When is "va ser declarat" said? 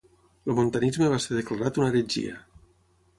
1.11-1.77